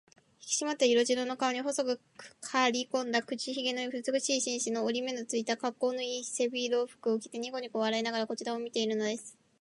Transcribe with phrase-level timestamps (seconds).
[0.39, 2.01] ひきしまった色白の顔に、細く
[2.41, 9.37] かりこんだ口ひげの美しい紳士が、折り目のついた、かっこうのいい背広服を着て、にこにこ笑いながらこちらを見ているのです。